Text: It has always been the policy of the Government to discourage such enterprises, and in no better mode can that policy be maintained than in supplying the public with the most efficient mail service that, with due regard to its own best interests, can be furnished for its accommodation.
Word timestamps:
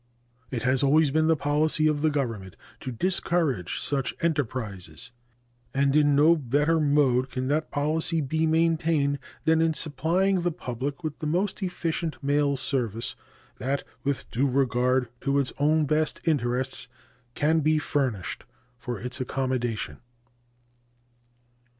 It 0.49 0.63
has 0.63 0.81
always 0.81 1.11
been 1.11 1.27
the 1.27 1.35
policy 1.35 1.85
of 1.85 2.01
the 2.01 2.09
Government 2.09 2.55
to 2.79 2.91
discourage 2.91 3.79
such 3.79 4.15
enterprises, 4.19 5.11
and 5.75 5.95
in 5.95 6.15
no 6.15 6.35
better 6.35 6.79
mode 6.79 7.29
can 7.29 7.49
that 7.49 7.69
policy 7.69 8.19
be 8.19 8.47
maintained 8.47 9.19
than 9.45 9.61
in 9.61 9.75
supplying 9.75 10.41
the 10.41 10.51
public 10.51 11.03
with 11.03 11.19
the 11.19 11.27
most 11.27 11.61
efficient 11.61 12.17
mail 12.23 12.57
service 12.57 13.15
that, 13.59 13.83
with 14.03 14.27
due 14.31 14.49
regard 14.49 15.07
to 15.21 15.37
its 15.37 15.53
own 15.59 15.85
best 15.85 16.19
interests, 16.23 16.87
can 17.35 17.59
be 17.59 17.77
furnished 17.77 18.43
for 18.79 18.99
its 18.99 19.21
accommodation. 19.21 19.99